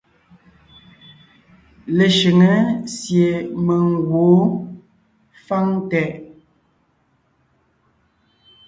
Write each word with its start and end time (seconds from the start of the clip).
Leshʉŋé 1.97 2.53
sie 2.97 3.27
mèŋ 3.65 3.83
gwǒon 4.07 4.45
fáŋ 5.45 5.67
tɛʼ. 5.89 6.11